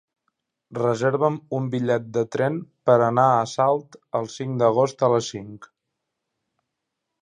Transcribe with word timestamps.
Reserva'm 0.77 1.37
un 1.57 1.67
bitllet 1.75 2.07
de 2.17 2.25
tren 2.37 2.57
per 2.91 2.97
anar 3.11 3.29
a 3.37 3.47
Salt 3.55 4.01
el 4.23 4.29
cinc 4.41 4.61
d'agost 4.65 5.09
a 5.11 5.15
les 5.17 5.33
cinc. 5.39 5.75